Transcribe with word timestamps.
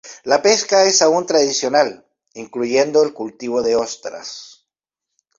La 0.23 0.41
pesca 0.41 0.83
es 0.85 1.03
aún 1.03 1.27
tradicional, 1.27 2.07
incluyendo 2.33 3.03
el 3.03 3.13
cultivo 3.13 3.61
de 3.61 3.75
ostras. 3.75 4.65